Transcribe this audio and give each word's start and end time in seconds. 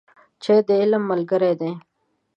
چای 0.43 0.59
د 0.67 0.69
علم 0.81 1.03
ملګری 1.11 1.53
دی 1.59 1.71